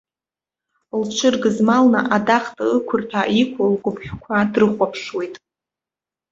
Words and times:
Лҽыргызмалны, 1.01 1.99
адахҭа 2.15 2.63
ықәырҭәаа 2.75 3.31
иқәу 3.41 3.71
лгәыԥҳәқәа 3.73 4.49
дрыхәаԥшуеит. 4.51 5.35